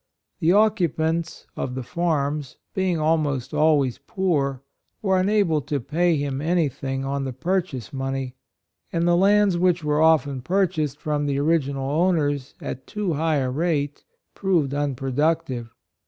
The 0.39 0.51
oc 0.51 0.77
cupants 0.77 1.45
of 1.55 1.75
the 1.75 1.83
farms, 1.83 2.57
being 2.73 2.97
almost 2.97 3.53
always 3.53 3.99
poor, 4.07 4.63
were 5.03 5.19
unable 5.19 5.61
to 5.61 5.79
j^ay 5.79 6.17
him 6.17 6.41
any 6.41 6.69
thing 6.69 7.05
on 7.05 7.23
the 7.23 7.33
purchase 7.33 7.93
money; 7.93 8.33
and 8.91 9.07
the 9.07 9.15
lands 9.15 9.59
which 9.59 9.83
were 9.83 9.97
78 9.97 9.99
HIS 9.99 10.03
DEBTS 10.03 10.13
often 10.23 10.41
purchased 10.41 10.97
from 10.97 11.25
the 11.27 11.37
original 11.37 11.87
owners 11.87 12.55
at 12.59 12.87
too 12.87 13.13
high 13.13 13.35
a 13.37 13.51
rate 13.51 14.03
proved 14.33 14.73
unproductive. 14.73 15.69